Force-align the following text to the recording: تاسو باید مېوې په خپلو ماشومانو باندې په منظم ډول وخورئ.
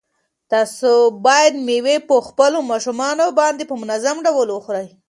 تاسو 0.51 0.91
باید 1.25 1.53
مېوې 1.67 1.97
په 2.09 2.15
خپلو 2.27 2.57
ماشومانو 2.71 3.25
باندې 3.39 3.63
په 3.67 3.75
منظم 3.81 4.15
ډول 4.25 4.47
وخورئ. 4.51 4.87